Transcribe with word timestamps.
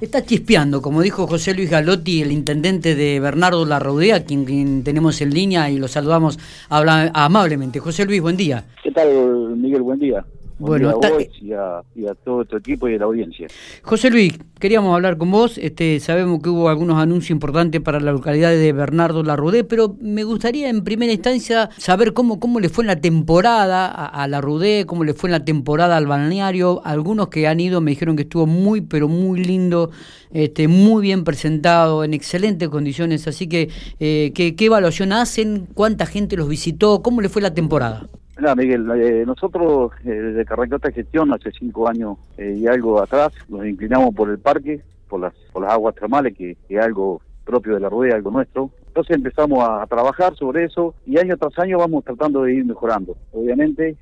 Está 0.00 0.24
chispeando, 0.24 0.80
como 0.80 1.02
dijo 1.02 1.26
José 1.26 1.54
Luis 1.54 1.70
Galotti, 1.70 2.22
el 2.22 2.30
intendente 2.30 2.94
de 2.94 3.18
Bernardo 3.18 3.64
Larraudea, 3.66 4.24
quien, 4.24 4.44
quien 4.44 4.84
tenemos 4.84 5.20
en 5.20 5.30
línea 5.30 5.70
y 5.70 5.78
lo 5.78 5.88
saludamos 5.88 6.38
amablemente. 6.68 7.80
José 7.80 8.04
Luis, 8.04 8.22
buen 8.22 8.36
día. 8.36 8.64
¿Qué 8.84 8.92
tal, 8.92 9.08
Miguel? 9.56 9.82
Buen 9.82 9.98
día 9.98 10.24
bueno, 10.58 10.90
a 10.90 10.94
vos 10.94 11.24
y 11.40 11.52
a, 11.52 12.14
todo 12.24 12.44
tu 12.44 12.56
equipo 12.56 12.88
y 12.88 12.94
a 12.94 12.98
la 12.98 13.04
audiencia. 13.04 13.46
José 13.82 14.10
Luis, 14.10 14.38
queríamos 14.58 14.94
hablar 14.94 15.16
con 15.16 15.30
vos. 15.30 15.58
Este, 15.58 16.00
sabemos 16.00 16.42
que 16.42 16.48
hubo 16.48 16.68
algunos 16.68 16.98
anuncios 16.98 17.30
importantes 17.30 17.80
para 17.80 18.00
la 18.00 18.12
localidad 18.12 18.50
de 18.50 18.72
Bernardo 18.72 19.22
Larrudé, 19.22 19.64
pero 19.64 19.96
me 20.00 20.24
gustaría 20.24 20.68
en 20.68 20.82
primera 20.82 21.12
instancia 21.12 21.70
saber 21.76 22.12
cómo, 22.12 22.40
cómo 22.40 22.60
le 22.60 22.68
fue 22.68 22.82
en 22.84 22.88
la 22.88 23.00
temporada 23.00 23.86
a, 23.86 24.06
a 24.06 24.28
la 24.28 24.40
Rudé, 24.40 24.84
cómo 24.86 25.04
le 25.04 25.14
fue 25.14 25.28
en 25.28 25.32
la 25.32 25.44
temporada 25.44 25.96
al 25.96 26.06
balneario. 26.06 26.80
Algunos 26.84 27.28
que 27.28 27.46
han 27.46 27.60
ido 27.60 27.80
me 27.80 27.92
dijeron 27.92 28.16
que 28.16 28.22
estuvo 28.22 28.46
muy, 28.46 28.80
pero 28.80 29.08
muy 29.08 29.44
lindo, 29.44 29.90
este, 30.32 30.68
muy 30.68 31.02
bien 31.02 31.24
presentado, 31.24 32.04
en 32.04 32.14
excelentes 32.14 32.68
condiciones. 32.68 33.28
Así 33.28 33.48
que, 33.48 33.68
eh, 34.00 34.32
¿qué, 34.34 34.56
¿qué 34.56 34.64
evaluación 34.66 35.12
hacen? 35.12 35.68
¿Cuánta 35.74 36.06
gente 36.06 36.36
los 36.36 36.48
visitó? 36.48 37.02
¿Cómo 37.02 37.20
le 37.20 37.28
fue 37.28 37.42
la 37.42 37.54
temporada? 37.54 38.08
Mira, 38.38 38.54
Miguel, 38.54 38.88
eh, 38.92 39.24
nosotros 39.26 39.90
eh, 40.04 40.10
desde 40.10 40.44
que 40.44 40.52
arrancó 40.52 40.76
esta 40.76 40.92
gestión 40.92 41.32
hace 41.32 41.50
cinco 41.50 41.88
años 41.88 42.18
eh, 42.36 42.54
y 42.56 42.68
algo 42.68 43.02
atrás, 43.02 43.32
nos 43.48 43.66
inclinamos 43.66 44.14
por 44.14 44.30
el 44.30 44.38
parque, 44.38 44.80
por 45.08 45.20
las, 45.20 45.34
por 45.52 45.64
las 45.64 45.72
aguas 45.72 45.96
termales, 45.96 46.36
que, 46.36 46.56
es 46.68 46.80
algo 46.80 47.20
propio 47.44 47.74
de 47.74 47.80
la 47.80 47.88
rueda, 47.88 48.14
algo 48.14 48.30
nuestro. 48.30 48.70
Entonces 48.86 49.16
empezamos 49.16 49.68
a, 49.68 49.84
trabajar 49.88 50.36
sobre 50.36 50.64
eso 50.64 50.94
y 51.04 51.18
año 51.18 51.36
tras 51.36 51.58
año 51.58 51.78
vamos 51.78 52.04
tratando 52.04 52.42
de 52.42 52.54
ir 52.54 52.64
mejorando. 52.64 53.16
Obviamente 53.32 53.96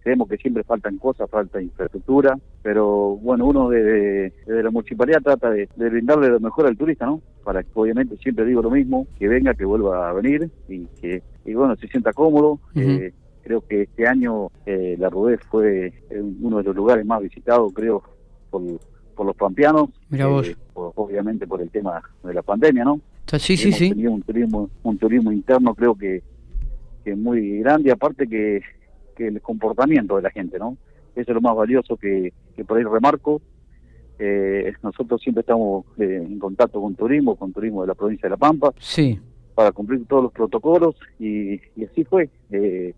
creemos 0.00 0.28
que 0.28 0.36
siempre 0.36 0.62
faltan 0.62 0.98
cosas, 0.98 1.28
falta 1.28 1.60
infraestructura, 1.60 2.38
pero 2.62 3.16
bueno, 3.16 3.46
uno 3.46 3.70
desde 3.70 4.32
de, 4.46 4.62
la 4.62 4.70
municipalidad 4.70 5.20
trata 5.20 5.50
de, 5.50 5.68
brindarle 5.76 6.28
lo 6.28 6.40
mejor 6.40 6.66
al 6.66 6.76
turista, 6.76 7.06
¿no? 7.06 7.20
Para 7.42 7.62
que 7.62 7.70
obviamente 7.74 8.16
siempre 8.18 8.44
digo 8.44 8.62
lo 8.62 8.70
mismo, 8.70 9.06
que 9.18 9.28
venga, 9.28 9.54
que 9.54 9.64
vuelva 9.64 10.08
a 10.08 10.12
venir 10.12 10.48
y 10.68 10.86
que 11.00 11.22
y 11.44 11.54
bueno, 11.54 11.76
se 11.76 11.88
sienta 11.88 12.12
cómodo. 12.12 12.58
Creo 13.44 13.60
que 13.60 13.82
este 13.82 14.06
año 14.06 14.50
eh, 14.64 14.96
la 14.98 15.10
Rudé 15.10 15.36
fue 15.36 15.92
uno 16.40 16.58
de 16.58 16.64
los 16.64 16.74
lugares 16.74 17.04
más 17.04 17.22
visitados, 17.22 17.72
creo, 17.74 18.02
por, 18.50 18.62
los 18.62 19.36
pampeanos. 19.36 19.90
Mira 20.08 20.26
vos. 20.26 20.48
Eh, 20.48 20.56
obviamente 20.72 21.46
por 21.46 21.60
el 21.60 21.70
tema 21.70 22.02
de 22.22 22.34
la 22.34 22.42
pandemia, 22.42 22.84
¿no? 22.84 23.00
Sí, 23.26 23.56
sí, 23.56 23.72
sí. 23.72 24.06
un 24.06 24.22
turismo, 24.22 24.70
un 24.82 24.98
turismo 24.98 25.30
interno, 25.30 25.74
creo 25.74 25.94
que, 25.94 26.22
que 27.04 27.14
muy 27.14 27.58
grande, 27.58 27.90
aparte 27.90 28.26
que, 28.26 28.62
que 29.14 29.28
el 29.28 29.40
comportamiento 29.40 30.16
de 30.16 30.22
la 30.22 30.30
gente, 30.30 30.58
¿no? 30.58 30.76
Eso 31.14 31.30
es 31.30 31.34
lo 31.34 31.40
más 31.40 31.54
valioso 31.54 31.96
que, 31.96 32.32
que 32.56 32.64
por 32.64 32.78
ahí 32.78 32.84
remarco. 32.84 33.40
Eh, 34.18 34.72
nosotros 34.82 35.20
siempre 35.20 35.40
estamos 35.40 35.84
en 35.98 36.38
contacto 36.38 36.80
con 36.80 36.94
turismo, 36.94 37.36
con 37.36 37.52
turismo 37.52 37.82
de 37.82 37.88
la 37.88 37.94
provincia 37.94 38.26
de 38.26 38.30
La 38.30 38.36
Pampa. 38.36 38.72
Sí. 38.78 39.18
Para 39.54 39.72
cumplir 39.72 40.04
todos 40.06 40.24
los 40.24 40.32
protocolos 40.32 40.96
y, 41.18 41.54
y 41.76 41.84
así 41.84 42.04
fue. 42.04 42.30
Eh, 42.50 42.94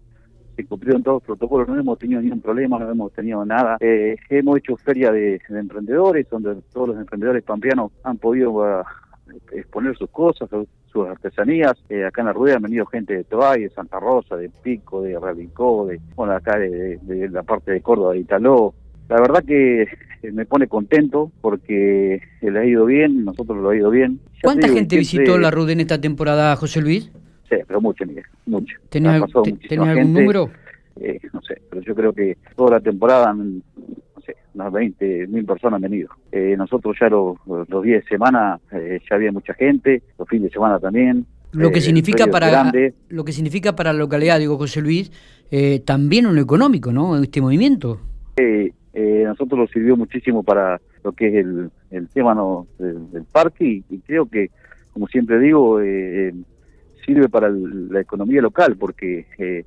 se 0.56 0.64
cumplieron 0.64 1.02
todos 1.02 1.16
los 1.16 1.22
protocolos, 1.24 1.68
no 1.68 1.78
hemos 1.78 1.98
tenido 1.98 2.20
ningún 2.22 2.40
problema, 2.40 2.78
no 2.78 2.90
hemos 2.90 3.12
tenido 3.12 3.44
nada. 3.44 3.76
Eh, 3.80 4.16
hemos 4.30 4.58
hecho 4.58 4.76
feria 4.76 5.12
de, 5.12 5.40
emprendedores, 5.50 6.28
donde 6.30 6.56
todos 6.72 6.88
los 6.88 6.98
emprendedores 6.98 7.44
pampeanos 7.44 7.92
han 8.02 8.16
podido 8.16 8.64
ah, 8.64 8.84
exponer 9.52 9.96
sus 9.96 10.08
cosas, 10.10 10.48
sus, 10.50 10.66
artesanías. 11.06 11.74
Eh, 11.90 12.06
acá 12.06 12.22
en 12.22 12.28
la 12.28 12.32
rueda 12.32 12.56
han 12.56 12.62
venido 12.62 12.86
gente 12.86 13.14
de 13.14 13.24
Toay, 13.24 13.64
de 13.64 13.70
Santa 13.70 14.00
Rosa, 14.00 14.34
de 14.34 14.48
Pico, 14.48 15.02
de 15.02 15.18
Rabincó, 15.18 15.86
de, 15.86 16.00
bueno, 16.14 16.32
acá 16.32 16.58
de, 16.58 16.98
la 17.30 17.42
parte 17.42 17.72
de 17.72 17.82
Córdoba, 17.82 18.14
de 18.14 18.20
Italó. 18.20 18.72
La 19.10 19.20
verdad 19.20 19.44
que 19.44 19.82
eh, 19.82 20.32
me 20.32 20.46
pone 20.46 20.68
contento 20.68 21.30
porque 21.42 22.22
le 22.40 22.58
ha 22.58 22.64
ido 22.64 22.86
bien, 22.86 23.26
nosotros 23.26 23.58
lo 23.58 23.68
ha 23.68 23.76
ido 23.76 23.90
bien. 23.90 24.20
¿Cuánta 24.42 24.68
gente 24.68 24.96
visitó 24.96 25.36
la 25.36 25.50
RUD 25.50 25.68
en 25.68 25.80
esta 25.80 26.00
temporada, 26.00 26.56
José 26.56 26.80
Luis? 26.80 27.12
Sí, 27.48 27.56
pero 27.66 27.80
mucho, 27.80 28.04
Miguel, 28.04 28.24
mucho. 28.46 28.76
¿Tenés, 28.88 29.22
algún 29.22 30.12
número? 30.12 30.50
Eh, 31.00 31.20
no 31.32 31.42
sé, 31.42 31.60
pero 31.68 31.82
yo 31.82 31.94
creo 31.94 32.12
que 32.12 32.36
toda 32.56 32.72
la 32.72 32.80
temporada, 32.80 33.32
no 33.32 33.62
sé, 34.24 34.34
unas 34.54 34.72
20 34.72 35.26
mil 35.28 35.44
personas 35.44 35.76
han 35.76 35.82
venido. 35.82 36.08
Eh, 36.32 36.54
nosotros 36.56 36.96
ya 37.00 37.08
los, 37.08 37.36
los 37.46 37.82
días 37.82 38.02
de 38.02 38.08
semana 38.08 38.58
eh, 38.72 39.00
ya 39.08 39.16
había 39.16 39.30
mucha 39.30 39.54
gente, 39.54 40.02
los 40.18 40.28
fines 40.28 40.50
de 40.50 40.54
semana 40.54 40.80
también. 40.80 41.26
Lo 41.52 41.70
que 41.70 41.80
significa 41.80 42.26
para 42.26 42.72
lo 43.08 43.24
que 43.24 43.32
significa 43.32 43.74
para 43.74 43.92
la 43.92 43.98
localidad, 43.98 44.38
digo 44.38 44.58
José 44.58 44.82
Luis, 44.82 45.10
también 45.84 46.26
un 46.26 46.38
económico, 46.38 46.92
¿no? 46.92 47.16
Este 47.18 47.40
movimiento. 47.40 48.00
nosotros 48.94 49.60
nos 49.60 49.70
sirvió 49.70 49.96
muchísimo 49.96 50.42
para 50.42 50.80
lo 51.02 51.12
que 51.12 51.28
es 51.28 51.34
el, 51.46 51.70
el 51.92 52.08
tema 52.08 52.34
¿no? 52.34 52.66
del, 52.78 53.24
parque 53.32 53.64
y, 53.64 53.84
y, 53.88 53.98
creo 54.00 54.26
que, 54.26 54.50
como 54.92 55.06
siempre 55.06 55.38
digo, 55.38 55.80
sirve 57.06 57.28
para 57.28 57.48
la 57.48 58.00
economía 58.00 58.42
local, 58.42 58.76
porque 58.76 59.26
eh, 59.38 59.64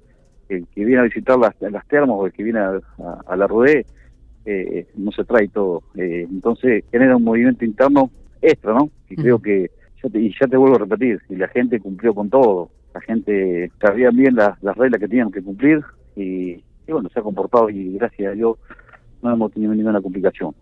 el 0.50 0.68
que 0.68 0.86
viene 0.86 1.02
a 1.02 1.06
visitar 1.06 1.40
las, 1.40 1.56
las 1.62 1.88
termas 1.88 2.18
o 2.20 2.26
el 2.26 2.34
que 2.34 2.44
viene 2.44 2.60
a, 2.60 3.36
la 3.36 3.48
rodé 3.48 3.86
eh, 4.46 4.88
no 4.96 5.12
se 5.12 5.24
trae 5.24 5.48
todo. 5.48 5.84
Eh, 5.96 6.28
entonces 6.30 6.84
genera 6.92 7.16
un 7.16 7.24
movimiento 7.24 7.66
interno 7.66 8.12
extra, 8.42 8.74
¿no? 8.74 8.90
Y 9.10 9.16
creo 9.16 9.40
que, 9.40 9.72
ya 10.04 10.10
te, 10.10 10.20
y 10.20 10.34
ya 10.40 10.48
te 10.48 10.58
vuelvo 10.58 10.76
a 10.76 10.80
repetir, 10.80 11.22
y 11.30 11.36
la 11.36 11.48
gente 11.48 11.80
cumplió 11.80 12.14
con 12.14 12.30
todo, 12.30 12.70
la 12.94 13.02
gente 13.02 13.72
sabía 13.82 14.10
bien 14.12 14.36
las, 14.36 14.62
las 14.64 14.78
reglas 14.78 15.00
que 15.00 15.08
tenían 15.08 15.32
que 15.32 15.42
cumplir 15.42 15.82
y, 16.16 16.52
y 16.88 16.92
bueno, 16.92 17.10
se 17.10 17.20
ha 17.20 17.24
comportado 17.24 17.70
y 17.70 17.94
gracias 17.98 18.32
a 18.32 18.36
Dios 18.36 18.58
no 19.22 19.32
hemos 19.32 19.52
tenido 19.52 19.74
ninguna 19.74 20.02
complicación. 20.02 20.54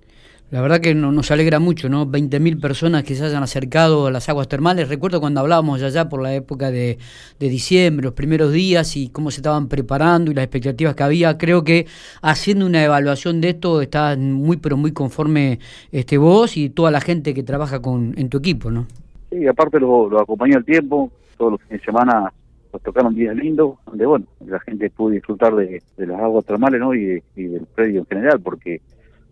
La 0.50 0.62
verdad 0.62 0.80
que 0.80 0.96
nos 0.96 1.30
alegra 1.30 1.59
mucho, 1.59 1.90
¿no? 1.90 2.08
20.000 2.08 2.62
personas 2.62 3.03
que 3.03 3.16
se 3.16 3.25
hayan 3.25 3.44
acercado 3.44 4.08
a 4.08 4.12
las 4.12 4.30
aguas 4.30 4.47
termales. 4.47 4.88
Recuerdo 4.88 5.19
cuando 5.19 5.41
hablábamos 5.41 5.84
allá 5.84 6.08
por 6.08 6.22
la 6.22 6.34
época 6.34 6.72
de, 6.72 6.97
diciembre, 7.38 8.06
los 8.06 8.13
primeros 8.13 8.53
días 8.53 8.96
y 8.96 9.09
cómo 9.09 9.30
se 9.30 9.41
estaban 9.41 9.68
preparando 9.68 10.31
y 10.31 10.34
las 10.34 10.46
expectativas 10.46 10.96
que 10.96 11.03
había. 11.03 11.38
Creo 11.38 11.66
que 11.66 11.86
haciendo 12.22 12.66
una 12.66 12.81
evaluación 12.81 13.41
de 13.41 13.50
esto 13.50 13.81
está 13.81 14.16
muy, 14.16 14.56
pero 14.56 14.78
muy 14.78 14.94
conforme 14.94 15.59
este 15.91 16.18
vos 16.18 16.56
y 16.56 16.69
toda 16.69 16.91
la 16.91 17.02
gente 17.02 17.34
que 17.34 17.44
trabaja 17.44 17.81
con 17.81 18.13
en 18.18 18.30
tu 18.30 18.38
equipo, 18.38 18.72
¿no? 18.72 18.88
Sí, 19.30 19.46
aparte 19.47 19.81
lo, 19.81 20.09
lo 20.09 20.22
acompañó 20.22 20.59
el 20.59 20.63
tiempo. 20.66 21.12
Todos 21.38 21.52
los 21.52 21.62
fines 21.63 21.81
de 21.81 21.86
semana 21.86 22.31
nos 22.72 22.81
tocaron 22.84 23.13
días 23.13 23.36
lindos, 23.36 23.75
donde, 23.86 24.06
bueno, 24.06 24.25
la 24.46 24.62
gente 24.62 24.90
pudo 24.91 25.09
disfrutar 25.09 25.53
de, 25.56 25.81
las 25.97 26.22
aguas 26.22 26.46
termales, 26.46 26.80
¿no? 26.80 26.94
Y 26.94 27.22
del 27.36 27.66
predio 27.75 28.00
en 28.00 28.06
general, 28.06 28.40
porque 28.40 28.80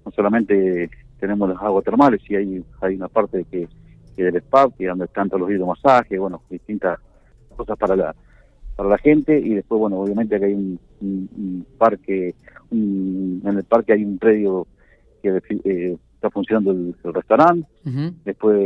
no 0.06 0.12
solamente 0.12 0.90
tenemos 1.20 1.50
las 1.50 1.62
aguas 1.62 1.84
termales 1.84 2.22
y 2.30 2.36
hay, 2.36 2.64
hay 2.82 2.96
una 2.96 3.08
parte 3.08 3.46
que, 3.46 3.68
que 4.16 4.24
del 4.24 4.38
spa, 4.38 4.70
que 4.78 4.88
donde 4.88 5.06
están 5.06 5.30
todos 5.30 5.42
los 5.42 5.52
hidromasajes, 5.52 6.20
bueno, 6.20 6.42
distintas 6.50 7.00
cosas 7.56 7.78
para 7.78 7.96
la 7.96 8.16
para 8.76 8.90
la 8.90 8.98
gente 8.98 9.40
y 9.40 9.56
después, 9.56 9.80
bueno, 9.80 10.00
obviamente 10.00 10.38
que 10.38 10.46
hay 10.46 10.54
un, 10.54 11.66
parque, 11.78 12.36
en 12.72 13.42
el 13.46 13.64
parque 13.64 13.94
hay 13.94 14.04
un 14.04 14.18
predio 14.18 14.68
que 15.22 15.42
eh, 15.64 15.98
está 16.16 16.30
funcionando 16.30 16.72
el, 16.72 16.96
restaurante, 17.14 17.68
después 18.26 18.58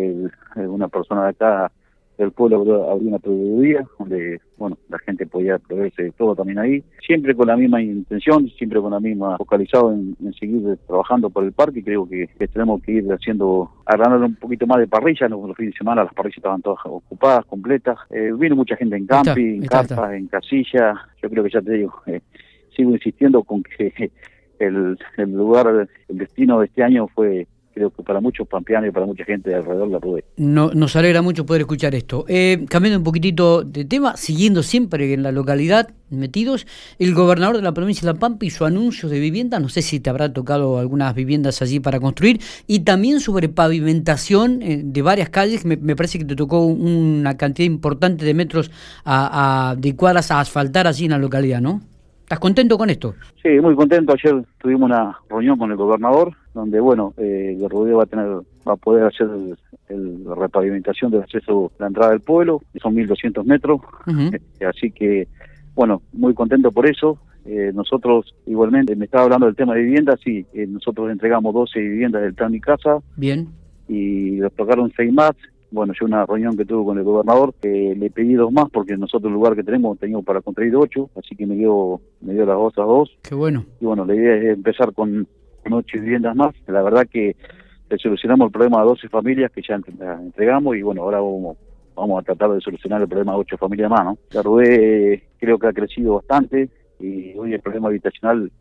eh, 0.56 0.68
una 0.68 0.88
persona 0.88 1.24
de 1.26 1.30
acá 1.30 1.72
el 2.20 2.32
pueblo 2.32 2.58
abrió 2.92 3.08
una 3.08 3.20
proveeduría 3.20 3.86
donde, 3.98 4.42
bueno, 4.58 4.78
la 4.90 5.00
gente 5.00 5.26
podía 5.26 5.58
proveerse 5.58 6.04
de 6.04 6.12
todo 6.12 6.36
también 6.36 6.60
ahí, 6.60 6.84
siempre 7.06 7.34
con 7.34 7.48
la 7.48 7.56
misma 7.56 7.82
intención, 7.82 8.50
siempre 8.50 8.82
con 8.82 8.92
la 8.92 9.00
misma 9.00 9.38
focalizado 9.38 9.94
en, 9.94 10.16
seguir 10.38 10.78
trabajando 10.86 11.30
por 11.30 11.46
el 11.46 11.54
parque, 11.54 11.84
creo 11.84 12.08
que, 12.08 12.30
tenemos 12.52 12.82
que 12.84 12.94
ir 12.94 13.12
haciendo, 13.12 13.72
agarrando 13.86 14.26
un 14.26 14.36
poquito 14.36 14.68
más 14.68 14.80
de 14.80 14.88
parrilla, 14.88 15.30
los, 15.30 15.56
fines 15.56 15.74
de 15.74 15.78
semana 15.78 16.04
las 16.04 16.14
parrillas 16.14 16.38
estaban 16.38 16.62
todas 16.62 16.80
ocupadas, 16.86 17.46
completas, 17.46 17.98
eh, 18.10 18.32
vino 18.38 18.56
mucha 18.56 18.76
gente 18.76 18.98
en 18.98 19.08
camping, 19.08 19.62
en 19.62 19.68
carpas, 19.68 20.14
en 20.14 20.28
casilla, 20.28 20.96
yo 21.22 21.30
creo 21.30 21.44
que 21.44 21.52
ya 21.52 21.62
te 21.62 21.72
digo, 21.72 21.94
eh, 22.06 22.22
sigo 22.76 22.92
insistiendo 22.92 23.44
con 23.44 23.64
que 23.64 24.12
el, 24.60 24.98
el 25.18 25.32
lugar, 25.32 25.88
el 26.10 26.18
destino 26.18 26.60
de 26.60 26.66
este 26.66 26.84
año 26.84 27.08
fue 27.08 27.48
creo 27.80 27.92
que 27.92 28.04
para 28.04 28.20
muchos 28.20 28.46
pampeanos 28.46 28.90
y 28.90 28.92
para 28.92 29.06
mucha 29.06 29.24
gente 29.24 29.50
de 29.50 29.56
alrededor 29.56 29.88
la 29.88 30.00
pude. 30.00 30.26
No, 30.36 30.72
nos 30.74 30.96
alegra 30.98 31.22
mucho 31.22 31.46
poder 31.46 31.62
escuchar 31.62 31.96
esto. 31.96 32.26
Eh, 32.28 32.66
cambiando 32.68 32.98
un 32.98 33.06
poquitito 33.06 33.64
de 33.64 33.86
tema, 33.86 34.18
siguiendo 34.18 34.64
siempre 34.64 35.14
en 35.14 35.24
la 35.24 35.32
localidad, 35.32 35.90
metidos, 36.10 36.68
el 36.98 37.14
gobernador 37.14 37.56
de 37.56 37.62
la 37.62 37.74
provincia 37.74 38.06
de 38.06 38.14
La 38.14 38.20
Pampa 38.20 38.46
y 38.46 38.50
su 38.50 38.66
anuncio 38.66 39.08
de 39.08 39.20
vivienda, 39.20 39.60
no 39.60 39.70
sé 39.70 39.82
si 39.82 40.02
te 40.02 40.10
habrá 40.10 40.34
tocado 40.34 40.78
algunas 40.78 41.16
viviendas 41.16 41.62
allí 41.62 41.80
para 41.80 42.02
construir, 42.02 42.42
y 42.68 42.82
también 42.82 43.22
sobre 43.22 43.48
pavimentación 43.48 44.62
eh, 44.62 44.82
de 44.84 45.02
varias 45.02 45.30
calles, 45.30 45.64
me, 45.64 45.78
parece 45.96 46.20
que 46.20 46.26
te 46.26 46.36
tocó 46.36 46.66
una 46.66 47.38
cantidad 47.38 47.66
importante 47.66 48.26
de 48.26 48.34
metros 48.34 48.72
a, 49.06 49.76
cuadras 49.96 50.32
a 50.32 50.42
asfaltar 50.42 50.86
allí 50.86 51.06
en 51.06 51.12
la 51.12 51.18
localidad, 51.18 51.62
¿no? 51.62 51.82
¿Estás 52.30 52.42
contento 52.42 52.78
con 52.78 52.92
esto? 52.92 53.16
Sí, 53.42 53.50
muy 53.60 53.74
contento. 53.74 54.14
Ayer 54.14 54.46
tuvimos 54.60 54.84
una 54.84 55.18
reunión 55.32 55.58
con 55.58 55.72
el 55.72 55.78
gobernador, 55.78 56.32
donde, 56.54 56.80
bueno, 56.80 57.12
eh, 57.18 57.58
el 57.60 57.68
rodeo 57.68 57.98
va 57.98 58.04
a 58.04 58.06
tener, 58.06 58.28
va 58.28 58.74
a 58.74 58.76
poder 58.76 59.06
hacer 59.06 59.28
la 59.88 60.36
repavimentación 60.36 61.10
del 61.10 61.24
acceso 61.24 61.72
a 61.80 61.82
la 61.82 61.88
entrada 61.88 62.12
del 62.12 62.20
pueblo, 62.20 62.62
que 62.72 62.78
son 62.78 62.94
1.200 62.94 63.44
metros. 63.46 63.82
Eh, 64.32 64.40
así 64.64 64.92
que, 64.92 65.28
bueno, 65.74 66.04
muy 66.14 66.36
contento 66.36 66.72
por 66.72 66.86
eso. 66.86 67.18
Eh, 67.46 67.72
nosotros, 67.74 68.36
igualmente, 68.46 68.96
me 68.96 69.06
estaba 69.06 69.24
hablando 69.24 69.48
del 69.48 69.56
tema 69.56 69.74
de 69.74 69.82
viviendas, 69.82 70.20
sí, 70.24 70.46
nosotros 70.68 71.10
entregamos 71.10 71.52
12 71.52 71.80
viviendas 71.80 72.22
del 72.22 72.36
plan 72.36 72.52
Mi 72.52 72.62
Casa. 72.62 73.00
Bien. 73.16 73.48
y 73.88 74.36
los 74.36 74.54
tocaron 74.54 74.94
seis 74.96 75.12
más. 75.12 75.32
Bueno, 75.72 75.94
yo 76.00 76.06
una 76.06 76.26
reunión 76.26 76.58
que 76.58 76.66
tuve 76.66 76.84
con 76.84 76.98
el 76.98 77.04
gobernador, 77.04 77.54
eh, 77.62 77.94
le 77.96 78.10
pedí 78.10 78.34
dos 78.34 78.52
más 78.52 78.70
porque 78.72 78.98
nosotros 78.98 79.30
el 79.30 79.36
lugar 79.36 79.56
que 79.56 79.64
tenemos 79.64 80.00
teníamos 80.00 80.26
para 80.26 80.42
construir 80.42 80.76
ocho, 80.76 81.10
así 81.16 81.36
que 81.36 81.46
me 81.46 81.56
dio, 81.56 82.02
me 82.22 82.34
dio 82.34 82.46
las 82.46 82.58
otras 82.58 82.88
dos. 82.88 83.18
Qué 83.22 83.36
bueno. 83.36 83.66
Y 83.80 83.86
bueno, 83.86 84.04
la 84.06 84.16
idea 84.16 84.36
es 84.36 84.58
empezar 84.58 84.94
con, 84.94 85.28
ocho 85.72 86.00
viviendas 86.00 86.36
más. 86.36 86.56
La 86.68 86.82
verdad 86.82 87.08
que 87.12 87.36
le 87.90 87.98
solucionamos 87.98 88.48
el 88.48 88.52
problema 88.52 88.82
a 88.82 88.86
12 88.86 89.08
familias 89.10 89.52
que 89.52 89.62
ya 89.62 89.76
entregamos 89.76 90.76
y 90.76 90.82
bueno, 90.82 91.04
ahora 91.04 91.20
vamos, 91.20 91.58
vamos 91.96 92.20
a 92.20 92.24
tratar 92.24 92.52
de 92.52 92.62
solucionar 92.62 93.02
el 93.02 93.08
problema 93.08 93.34
a 93.34 93.38
ocho 93.38 93.58
familias 93.58 93.92
más, 93.92 94.06
¿no? 94.06 94.18
La 94.32 94.42
RUE 94.42 95.22
creo 95.38 95.60
que 95.60 95.68
ha 95.68 95.74
crecido 95.74 96.16
bastante 96.16 96.70
y 97.00 97.38
hoy 97.38 97.54
el 97.54 97.62
problema 97.62 97.90
habitacional 97.90 98.52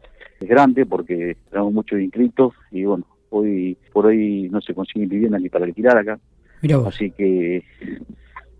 es 0.41 0.49
grande 0.49 0.85
porque 0.85 1.37
tenemos 1.51 1.73
muchos 1.73 2.01
inscritos 2.01 2.53
y 2.71 2.85
bueno, 2.85 3.07
hoy 3.31 3.77
por 3.93 4.07
hoy 4.07 4.49
no 4.51 4.61
se 4.61 4.75
consiguen 4.75 5.09
viviendas 5.09 5.41
ni 5.41 5.49
para 5.49 5.65
alquilar 5.65 5.99
acá. 5.99 6.19
Así 6.87 7.11
que, 7.11 7.65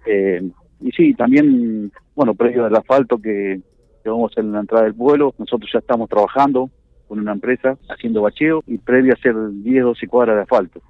eh, 0.07 0.51
y 0.81 0.91
sí, 0.93 1.15
también, 1.15 1.93
bueno, 2.15 2.35
previo 2.35 2.67
al 2.67 2.77
asfalto 2.77 3.19
que, 3.19 3.61
vamos 4.05 4.31
a 4.31 4.33
hacer 4.33 4.45
en 4.45 4.53
la 4.53 4.61
entrada 4.61 4.85
del 4.85 4.95
pueblo, 4.95 5.35
nosotros 5.37 5.71
ya 5.71 5.81
estamos 5.81 6.09
trabajando 6.09 6.71
con 7.09 7.19
una 7.19 7.33
empresa 7.33 7.77
haciendo 7.91 8.23
bacheo 8.23 8.63
y 8.67 8.79
previo 8.79 9.13
a 9.13 9.17
hacer 9.17 9.35
10, 9.35 9.85
12 9.85 10.07
cuadras 10.07 10.37
de 10.37 10.43
asfalto. 10.43 10.81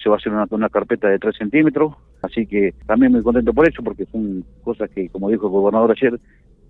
Se 0.00 0.08
va 0.08 0.14
a 0.14 0.18
hacer 0.18 0.32
una, 0.32 0.46
una 0.50 0.68
carpeta 0.70 1.08
de 1.08 1.18
3 1.18 1.36
centímetros, 1.36 1.94
así 2.22 2.46
que 2.46 2.72
también 2.86 3.12
muy 3.12 3.22
contento 3.22 3.52
por 3.52 3.68
eso, 3.68 3.82
porque 3.82 4.06
son 4.06 4.44
cosas 4.62 4.88
que, 4.90 5.10
como 5.10 5.28
dijo 5.28 5.46
el 5.46 5.52
gobernador 5.52 5.90
ayer, 5.90 6.18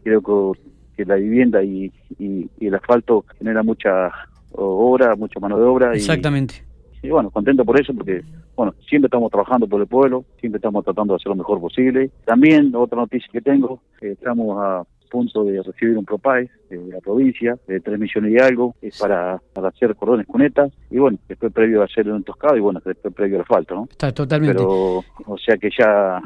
creo 0.03 0.57
que, 0.97 1.05
la 1.05 1.17
vivienda 1.17 1.63
y, 1.63 1.93
y, 2.19 2.49
el 2.61 2.75
asfalto 2.75 3.25
genera 3.39 3.63
mucha 3.63 4.11
obra, 4.53 5.15
mucha 5.17 5.39
mano 5.39 5.59
de 5.59 5.65
obra. 5.65 5.93
Exactamente 5.93 6.63
y 7.05 7.11
bueno, 7.11 7.31
contento 7.31 7.67
por 7.67 7.79
eso 7.79 7.93
porque, 7.93 8.23
bueno, 8.56 8.75
siempre 8.89 9.09
estamos 9.09 9.31
trabajando 9.31 9.69
por 9.69 9.79
el 9.79 9.87
pueblo, 9.87 10.25
siempre 10.41 10.56
estamos 10.56 10.83
tratando 10.85 11.12
de 11.12 11.17
hacer 11.17 11.29
lo 11.29 11.37
mejor 11.37 11.61
posible. 11.61 12.11
También, 12.25 12.75
otra 12.75 12.99
noticia 12.99 13.29
que 13.31 13.43
tengo, 13.43 13.83
eh, 14.01 14.12
estamos 14.12 14.56
a 14.59 14.85
punto 15.11 15.45
de 15.45 15.62
recibir 15.62 15.99
un 15.99 16.05
PROPAE 16.05 16.51
de 16.71 16.89
la 16.89 17.01
provincia 17.01 17.56
de 17.69 17.79
3 17.79 18.01
millones 18.01 18.33
y 18.33 18.39
algo 18.39 18.75
es 18.81 18.99
para, 18.99 19.39
para 19.53 19.69
hacer 19.69 19.95
cordones 19.95 20.27
cunetas 20.27 20.73
y 20.91 20.99
bueno, 20.99 21.19
después 21.29 21.53
previo 21.53 21.83
a 21.83 21.85
hacer 21.85 22.11
un 22.11 22.25
toscado 22.25 22.56
y 22.56 22.61
bueno, 22.61 22.81
después 22.83 23.15
previo 23.15 23.37
al 23.37 23.43
asfalto, 23.43 23.75
¿no? 23.75 23.85
Está 23.85 24.11
totalmente. 24.11 24.57
Pero, 24.57 25.05
o 25.27 25.39
sea 25.39 25.57
que 25.59 25.69
ya 25.79 26.21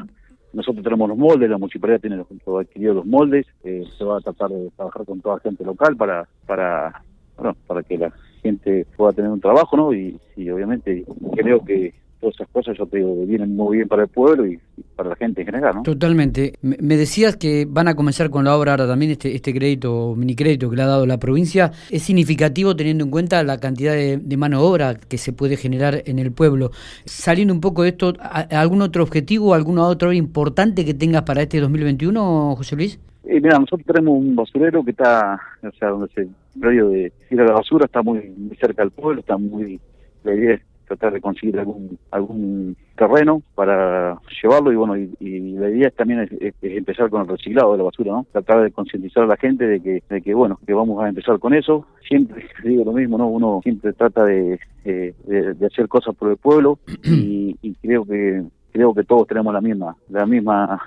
nosotros 0.53 0.83
tenemos 0.85 1.09
los 1.09 1.19
moldes, 1.19 1.51
la 1.51 1.59
municipalidad 1.59 2.01
tiene 2.01 2.17
los, 2.17 2.27
adquirido 2.31 2.95
los 2.95 3.05
moldes, 3.05 3.47
eh, 3.65 3.85
se 3.99 4.05
va 4.05 4.19
a 4.19 4.21
tratar 4.21 4.49
de 4.49 4.71
trabajar 4.77 5.05
con 5.05 5.21
toda 5.21 5.35
la 5.35 5.41
gente 5.43 5.65
local 5.65 5.97
para, 5.97 6.27
para, 6.47 7.03
bueno, 7.37 7.57
para 7.67 7.83
que 7.83 7.99
la 7.99 8.13
gente 8.49 8.87
pueda 8.97 9.12
tener 9.12 9.31
un 9.31 9.41
trabajo, 9.41 9.77
¿no? 9.77 9.93
Y, 9.93 10.19
obviamente 10.50 11.05
creo 11.37 11.65
que 11.65 11.93
todas 12.21 12.35
esas 12.37 12.49
cosas, 12.49 12.77
yo 12.77 12.87
te 12.87 12.99
digo, 12.99 13.25
vienen 13.27 13.55
muy 13.55 13.77
bien 13.77 13.89
para 13.89 14.03
el 14.03 14.09
pueblo 14.09 14.47
y, 14.47 14.59
para 14.97 15.11
la 15.11 15.17
gente 15.17 15.43
en 15.43 15.47
general, 15.47 15.77
¿no? 15.77 15.83
Totalmente. 15.83 16.55
Me 16.62 16.97
decías 16.97 17.37
que 17.37 17.67
van 17.69 17.87
a 17.87 17.95
comenzar 17.95 18.31
con 18.31 18.45
la 18.45 18.56
obra 18.56 18.73
ahora 18.73 18.87
también, 18.89 19.12
este, 19.12 19.35
este 19.35 19.55
crédito, 19.55 20.15
mini 20.17 20.35
crédito 20.35 20.69
que 20.69 20.77
le 20.77 20.83
ha 20.83 20.87
dado 20.87 21.06
la 21.06 21.19
provincia. 21.19 21.71
¿Es 21.91 22.03
significativo 22.03 22.75
teniendo 22.75 23.05
en 23.05 23.11
cuenta 23.11 23.43
la 23.45 23.59
cantidad 23.59 23.93
de, 23.93 24.37
mano 24.37 24.61
de 24.61 24.67
obra 24.67 24.95
que 24.97 25.19
se 25.19 25.33
puede 25.33 25.56
generar 25.56 26.03
en 26.06 26.19
el 26.19 26.33
pueblo? 26.33 26.71
Saliendo 27.05 27.55
un 27.55 27.61
poco 27.61 27.83
de 27.83 27.91
esto, 27.91 28.15
¿algún 28.21 28.83
otro 28.83 29.03
objetivo, 29.05 29.55
alguna 29.55 29.85
otra 29.85 30.09
obra 30.09 30.17
importante 30.17 30.85
que 30.85 30.95
tengas 30.95 31.23
para 31.23 31.43
este 31.43 31.61
2021, 31.61 32.55
José 32.56 32.77
Luis? 32.77 32.99
Eh, 33.31 33.43
mira, 33.43 33.59
nosotros 33.59 33.87
tenemos 33.87 34.19
un 34.19 34.35
basurero 34.35 34.83
que 34.83 34.93
está, 34.93 35.39
o 35.63 35.71
sea, 35.73 35.91
donde 35.91 36.09
se 36.15 36.27
radio 36.57 36.89
de 36.89 37.13
la 37.31 37.53
basura 37.53 37.85
está 37.85 38.01
muy, 38.03 38.27
muy 38.31 38.57
cerca 38.57 38.81
del 38.81 38.91
pueblo, 38.91 39.21
está 39.21 39.37
muy, 39.37 39.79
la 40.25 40.35
idea 40.35 40.55
es 40.55 40.63
tratar 40.87 41.13
de 41.13 41.21
conseguir 41.21 41.59
algún 41.59 41.99
algún 42.11 42.75
terreno 42.97 43.43
para 43.55 44.19
llevarlo 44.43 44.73
y 44.73 44.77
bueno 44.77 44.97
y, 44.97 45.53
la 45.59 45.69
idea 45.69 45.91
también 45.91 46.21
es, 46.21 46.55
empezar 46.63 47.11
con 47.11 47.21
el 47.21 47.29
reciclado 47.29 47.73
de 47.73 47.79
la 47.79 47.85
basura 47.85 48.13
no 48.13 48.27
tratar 48.33 48.63
de 48.63 48.71
concientizar 48.71 49.25
a 49.25 49.27
la 49.27 49.37
gente 49.37 49.67
de 49.67 49.81
que 49.81 50.03
de 50.09 50.23
que 50.23 50.33
bueno 50.33 50.59
que 50.67 50.73
vamos 50.73 51.03
a 51.03 51.09
empezar 51.11 51.39
con 51.39 51.53
eso. 51.53 51.87
Siempre 52.09 52.49
digo 52.65 52.87
lo 52.87 52.93
mismo 52.93 53.19
no 53.19 53.29
uno 53.29 53.61
siempre 53.63 53.93
trata 53.93 54.25
de, 54.25 54.59
de, 54.85 55.67
hacer 55.67 55.87
cosas 55.89 56.17
por 56.17 56.31
el 56.31 56.39
pueblo 56.39 56.79
y, 57.05 57.55
creo 57.83 58.07
que 58.07 58.43
creo 58.73 58.95
que 58.95 59.05
todos 59.05 59.27
tenemos 59.27 59.53
la 59.53 59.61
misma 59.61 59.95
la 60.09 60.25
misma 60.25 60.81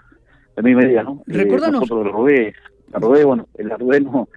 la 0.55 0.63
misma 0.63 0.83
idea 0.85 1.03
no 1.03 1.23
eh, 1.27 1.33
Recuérdanos. 1.33 1.81
nosotros 1.81 2.05
la 2.91 2.99
robé 2.99 3.25
bueno 3.25 3.47
el 3.57 3.69
robé 3.69 4.01
no 4.01 4.27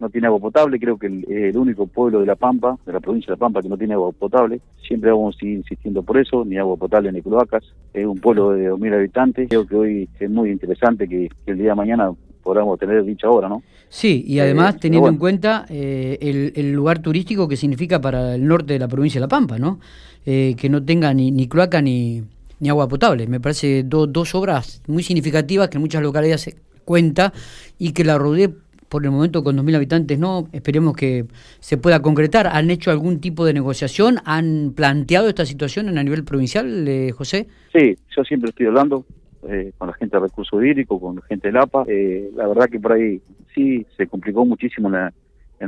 no 0.00 0.10
tiene 0.10 0.26
agua 0.26 0.40
potable, 0.40 0.78
creo 0.78 0.98
que 0.98 1.06
el, 1.06 1.24
el, 1.30 1.56
único 1.56 1.86
pueblo 1.86 2.20
de 2.20 2.26
La 2.26 2.36
Pampa, 2.36 2.76
de 2.84 2.92
la 2.92 3.00
provincia 3.00 3.28
de 3.28 3.36
La 3.36 3.40
Pampa, 3.40 3.62
que 3.62 3.68
no 3.68 3.78
tiene 3.78 3.94
agua 3.94 4.12
potable, 4.12 4.60
siempre 4.86 5.10
vamos 5.10 5.36
a 5.36 5.38
seguir 5.38 5.58
insistiendo 5.58 6.02
por 6.02 6.18
eso, 6.18 6.44
ni 6.44 6.58
agua 6.58 6.76
potable 6.76 7.12
ni 7.12 7.22
cloacas, 7.22 7.64
es 7.92 8.04
un 8.04 8.18
pueblo 8.18 8.52
de 8.52 8.70
2.000 8.70 8.94
habitantes, 8.94 9.48
creo 9.48 9.66
que 9.66 9.76
hoy 9.76 10.08
es 10.18 10.30
muy 10.30 10.50
interesante 10.50 11.08
que, 11.08 11.30
el 11.46 11.58
día 11.58 11.70
de 11.70 11.74
mañana 11.74 12.10
podamos 12.42 12.78
tener 12.78 13.02
dicha 13.04 13.30
hora, 13.30 13.48
¿no? 13.48 13.62
Sí, 13.88 14.24
y 14.26 14.40
además 14.40 14.74
eh, 14.74 14.78
teniendo 14.82 15.08
en 15.08 15.16
cuenta 15.16 15.64
eh, 15.70 16.52
el, 16.54 16.72
lugar 16.72 16.98
turístico 16.98 17.48
que 17.48 17.56
significa 17.56 18.00
para 18.00 18.34
el 18.34 18.46
norte 18.46 18.74
de 18.74 18.80
la 18.80 18.88
provincia 18.88 19.18
de 19.18 19.22
La 19.22 19.28
Pampa, 19.28 19.58
¿no? 19.58 19.78
Eh, 20.26 20.54
que 20.58 20.68
no 20.68 20.84
tenga 20.84 21.14
ni, 21.14 21.30
ni 21.30 21.48
cloaca 21.48 21.80
ni, 21.80 22.22
ni 22.64 22.70
agua 22.70 22.88
potable. 22.88 23.26
Me 23.26 23.40
parece 23.40 23.84
dos 23.84 24.34
obras 24.34 24.82
muy 24.86 25.02
significativas 25.02 25.68
que 25.68 25.76
en 25.76 25.82
muchas 25.82 26.02
localidades 26.02 26.40
se 26.40 26.56
cuenta 26.86 27.32
y 27.78 27.92
que 27.92 28.04
la 28.04 28.16
rodee 28.16 28.48
por 28.88 29.04
el 29.04 29.10
momento 29.10 29.44
con 29.44 29.56
2.000 29.58 29.76
habitantes 29.76 30.18
no, 30.18 30.48
esperemos 30.52 30.96
que 30.96 31.26
se 31.60 31.76
pueda 31.76 32.00
concretar. 32.00 32.46
¿Han 32.46 32.70
hecho 32.70 32.90
algún 32.90 33.20
tipo 33.20 33.44
de 33.44 33.52
negociación? 33.52 34.16
¿Han 34.24 34.72
planteado 34.74 35.28
esta 35.28 35.44
situación 35.44 35.96
a 35.98 36.02
nivel 36.02 36.24
provincial, 36.24 36.88
eh, 36.88 37.10
José? 37.12 37.48
Sí, 37.74 37.98
yo 38.16 38.24
siempre 38.24 38.48
estoy 38.48 38.66
hablando 38.66 39.04
eh, 39.46 39.72
con 39.76 39.88
la 39.88 39.94
gente 39.94 40.16
de 40.16 40.22
recursos 40.22 40.64
hídricos, 40.64 40.98
con 40.98 41.16
la 41.16 41.22
gente 41.22 41.48
del 41.48 41.58
APA. 41.58 41.84
Eh, 41.86 42.30
la 42.34 42.46
verdad 42.46 42.70
que 42.70 42.80
por 42.80 42.92
ahí 42.92 43.20
sí 43.54 43.84
se 43.94 44.06
complicó 44.06 44.46
muchísimo 44.46 44.88
en 44.88 44.94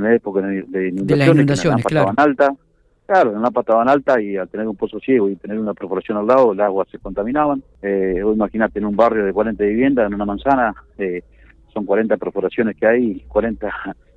la, 0.02 0.14
época 0.14 0.40
de 0.40 0.88
inundaciones. 0.88 1.06
De 1.06 1.16
las 1.16 1.28
inundaciones, 1.28 1.84
claro. 1.84 2.12
alta. 2.16 2.54
Claro, 3.06 3.36
en 3.36 3.42
la 3.42 3.48
estaban 3.48 3.88
alta 3.88 4.20
y 4.20 4.36
al 4.36 4.48
tener 4.48 4.66
un 4.66 4.76
pozo 4.76 4.98
ciego 4.98 5.28
y 5.28 5.36
tener 5.36 5.58
una 5.58 5.74
perforación 5.74 6.18
al 6.18 6.26
lado, 6.26 6.52
el 6.52 6.60
agua 6.60 6.86
se 6.90 6.98
contaminaban. 6.98 7.62
Eh, 7.80 8.20
vos 8.22 8.34
imaginate 8.34 8.80
en 8.80 8.86
un 8.86 8.96
barrio 8.96 9.24
de 9.24 9.32
40 9.32 9.62
viviendas, 9.64 10.06
en 10.06 10.14
una 10.14 10.24
manzana, 10.24 10.74
eh, 10.98 11.22
son 11.72 11.84
40 11.84 12.16
perforaciones 12.16 12.76
que 12.76 12.86
hay 12.86 13.20
40 13.28 13.68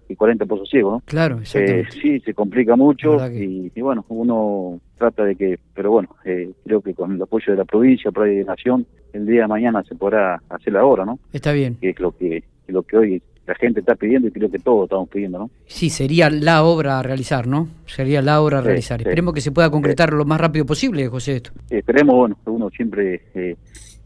y 0.10 0.16
40 0.16 0.46
pozos 0.48 0.68
ciegos, 0.68 0.94
¿no? 0.94 1.04
Claro, 1.06 1.40
eh, 1.54 1.84
sí, 2.02 2.20
se 2.22 2.34
complica 2.34 2.76
mucho 2.76 3.18
y, 3.32 3.70
bueno, 3.80 4.04
uno 4.10 4.82
trata 4.98 5.24
de 5.24 5.36
que, 5.36 5.60
pero 5.76 5.92
bueno, 5.92 6.10
eh, 6.26 6.52
creo 6.66 6.82
que 6.82 6.96
con 6.96 7.14
el 7.14 7.22
apoyo 7.22 7.54
de 7.54 7.58
la 7.58 7.66
provincia, 7.66 8.12
por 8.12 8.24
ahí 8.26 8.38
de 8.38 8.44
Nación, 8.44 8.88
el 9.14 9.28
día 9.28 9.44
de 9.44 9.48
mañana 9.48 9.84
se 9.84 9.96
podrá 9.96 10.42
hacer 10.50 10.74
la 10.74 10.84
obra, 10.84 11.06
¿no? 11.06 11.20
Está 11.32 11.52
bien. 11.52 11.76
Que 11.80 11.92
es 11.92 12.00
lo 12.00 12.12
que, 12.12 12.44
lo 12.68 12.82
que 12.82 12.98
hoy 12.98 13.22
la 13.50 13.56
gente 13.56 13.80
está 13.80 13.96
pidiendo 13.96 14.28
y 14.28 14.32
creo 14.32 14.52
que 14.52 14.60
todos 14.60 14.84
estamos 14.84 15.10
pidiendo, 15.10 15.40
¿no? 15.40 15.50
Sí, 15.66 15.90
sería 15.90 16.30
la 16.30 16.64
obra 16.64 17.00
a 17.00 17.02
realizar, 17.04 17.48
¿no? 17.48 17.68
Sería 17.88 18.22
la 18.22 18.42
obra 18.42 18.60
a 18.60 18.62
realizar. 18.62 19.02
Esperemos 19.02 19.34
que 19.34 19.42
se 19.42 19.52
pueda 19.52 19.72
concretar 19.72 20.14
lo 20.14 20.24
más 20.24 20.40
rápido 20.40 20.68
posible, 20.68 21.08
José, 21.08 21.38
esto. 21.38 21.50
esperemos, 21.68 22.16
bueno, 22.16 22.38
uno 22.46 22.70
siempre 22.70 23.24
eh, 23.34 23.56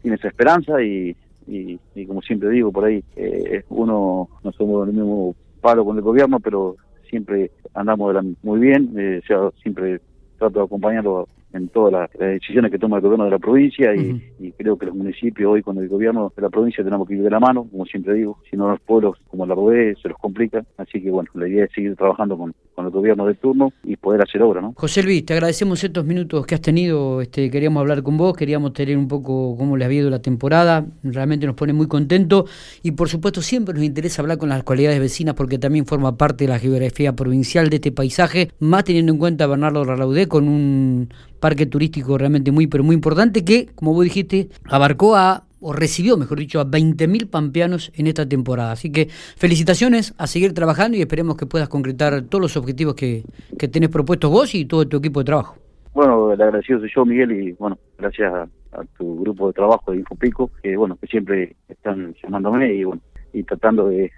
tiene 0.00 0.16
esa 0.16 0.28
esperanza 0.28 0.82
y, 0.82 1.14
y, 1.46 2.06
como 2.06 2.22
siempre 2.22 2.48
digo 2.48 2.72
por 2.72 2.86
ahí, 2.86 3.04
eh, 3.16 3.62
uno 3.68 4.30
no 4.42 4.52
somos 4.52 4.86
del 4.86 4.96
mismo 4.96 5.36
palo 5.60 5.84
con 5.84 5.98
el 5.98 6.02
gobierno, 6.02 6.40
pero 6.40 6.76
siempre 7.10 7.50
andamos 7.74 8.14
muy 8.42 8.60
bien, 8.60 8.94
eh, 8.96 9.20
siempre 9.62 10.00
trato 10.38 10.60
de 10.60 10.64
acompañarlo 10.64 11.28
en 11.54 11.68
todas 11.68 11.92
las, 11.92 12.10
decisiones 12.18 12.70
que 12.70 12.78
toma 12.78 12.96
el 12.96 13.02
gobierno 13.02 13.24
de 13.24 13.30
la 13.30 13.38
provincia 13.38 13.94
y, 13.94 14.52
creo 14.56 14.76
que 14.76 14.86
los 14.86 14.94
municipios 14.94 15.52
hoy 15.52 15.62
con 15.62 15.78
el 15.78 15.88
gobierno 15.88 16.32
de 16.34 16.42
la 16.42 16.50
provincia 16.50 16.84
tenemos 16.84 17.08
que 17.08 17.14
ir 17.14 17.22
de 17.22 17.30
la 17.30 17.40
mano, 17.40 17.66
como 17.70 17.84
siempre 17.86 18.14
digo, 18.14 18.38
si 18.48 18.56
no 18.56 18.68
los 18.70 18.80
pueblos 18.80 19.18
como 19.28 19.46
la 19.46 19.54
ROE 19.54 19.94
se 20.00 20.08
los 20.08 20.18
complica, 20.18 20.64
así 20.76 21.02
que 21.02 21.10
bueno, 21.10 21.30
la 21.34 21.48
idea 21.48 21.64
es 21.64 21.72
seguir 21.72 21.96
trabajando 21.96 22.36
con, 22.36 22.54
con 22.74 22.86
el 22.86 22.90
gobierno 22.90 23.26
de 23.26 23.34
turno 23.34 23.72
y 23.82 23.96
poder 23.96 24.22
hacer 24.22 24.42
obra, 24.42 24.60
¿no? 24.60 24.74
José 24.76 25.02
Luis, 25.02 25.24
te 25.24 25.32
agradecemos 25.32 25.82
estos 25.82 26.04
minutos 26.04 26.46
que 26.46 26.54
has 26.54 26.60
tenido, 26.60 27.20
este, 27.20 27.50
queríamos 27.50 27.80
hablar 27.80 28.02
con 28.02 28.16
vos, 28.16 28.36
queríamos 28.36 28.72
tener 28.72 28.96
un 28.96 29.08
poco 29.08 29.56
cómo 29.56 29.76
les 29.76 29.88
ha 29.88 29.92
ido 29.92 30.10
la 30.10 30.20
temporada, 30.20 30.86
realmente 31.02 31.46
nos 31.46 31.56
pone 31.56 31.72
muy 31.72 31.88
contentos 31.88 32.50
y 32.82 32.92
por 32.92 33.08
supuesto 33.08 33.42
siempre 33.42 33.74
nos 33.74 33.84
interesa 33.84 34.22
hablar 34.22 34.38
con 34.38 34.48
las 34.48 34.62
cualidades 34.62 35.00
vecinas 35.00 35.34
porque 35.34 35.58
también 35.58 35.86
forma 35.86 36.16
parte 36.16 36.44
de 36.44 36.48
la 36.48 36.58
geografía 36.58 37.14
provincial 37.14 37.68
de 37.70 37.76
este 37.76 37.92
paisaje, 37.92 38.50
más 38.60 38.84
teniendo 38.84 39.12
en 39.12 39.18
cuenta 39.18 39.46
Bernardo 39.46 39.84
Ralaudé 39.84 40.26
con 40.28 40.48
un 40.48 41.08
parque 41.44 41.66
turístico 41.66 42.16
realmente 42.16 42.52
muy, 42.52 42.66
pero 42.68 42.82
muy 42.82 42.94
importante 42.94 43.44
que, 43.44 43.66
como 43.74 43.92
vos 43.92 44.02
dijiste, 44.02 44.48
abarcó 44.64 45.14
a 45.14 45.44
o 45.60 45.74
recibió, 45.74 46.16
mejor 46.16 46.38
dicho, 46.38 46.58
a 46.58 46.64
20.000 46.64 47.28
pampeanos 47.28 47.92
en 47.96 48.06
esta 48.06 48.26
temporada. 48.26 48.72
Así 48.72 48.90
que 48.90 49.08
felicitaciones, 49.36 50.14
a 50.16 50.26
seguir 50.26 50.54
trabajando 50.54 50.96
y 50.96 51.02
esperemos 51.02 51.36
que 51.36 51.44
puedas 51.44 51.68
concretar 51.68 52.22
todos 52.22 52.40
los 52.40 52.56
objetivos 52.56 52.94
que, 52.94 53.24
que 53.58 53.68
tenés 53.68 53.90
propuestos 53.90 54.30
vos 54.30 54.54
y 54.54 54.64
todo 54.64 54.88
tu 54.88 54.96
equipo 54.96 55.20
de 55.20 55.26
trabajo. 55.26 55.56
Bueno, 55.92 56.32
el 56.32 56.40
agradecido 56.40 56.80
soy 56.80 56.90
yo, 56.96 57.04
Miguel, 57.04 57.32
y 57.32 57.52
bueno, 57.52 57.76
gracias 57.98 58.32
a, 58.32 58.48
tu 58.96 59.20
grupo 59.20 59.48
de 59.48 59.52
trabajo 59.52 59.92
de 59.92 59.98
Infopico, 59.98 60.50
que 60.62 60.78
bueno, 60.78 60.96
que 60.96 61.06
siempre 61.08 61.56
están 61.68 62.14
llamándome 62.22 62.72
y 62.72 62.84
bueno, 62.84 63.02
y 63.34 63.42
tratando 63.42 63.88
de, 63.88 64.10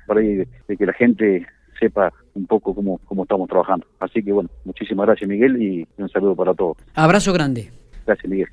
de 0.69 0.77
que 0.77 0.87
la 0.87 0.93
gente 0.93 1.45
sepa 1.79 2.13
un 2.35 2.47
poco 2.47 2.75
cómo, 2.75 2.99
cómo 3.05 3.23
estamos 3.23 3.49
trabajando. 3.49 3.87
Así 4.01 4.23
que 4.23 4.33
bueno, 4.33 4.51
muchísimas 4.65 5.07
gracias 5.07 5.29
Miguel 5.29 5.61
y 5.63 5.87
un 5.99 6.09
saludo 6.09 6.37
para 6.37 6.55
todos. 6.55 6.77
Abrazo 6.95 7.33
grande. 7.33 7.71
Gracias 8.07 8.31
Miguel. 8.31 8.45